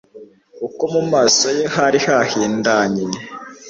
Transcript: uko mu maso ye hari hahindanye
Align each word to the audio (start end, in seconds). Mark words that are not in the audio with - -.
uko 0.67 0.83
mu 0.93 1.01
maso 1.11 1.45
ye 1.57 1.63
hari 1.75 1.99
hahindanye 2.05 3.05